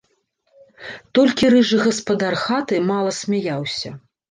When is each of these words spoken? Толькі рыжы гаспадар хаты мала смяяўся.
Толькі 1.19 1.51
рыжы 1.55 1.77
гаспадар 1.85 2.39
хаты 2.47 2.83
мала 2.91 3.15
смяяўся. 3.21 3.97